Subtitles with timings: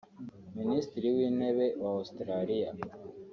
[0.57, 2.69] Minisitri w’Intebe wa Australia